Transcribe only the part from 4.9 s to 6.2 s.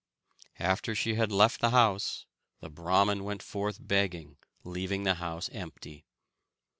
the house empty.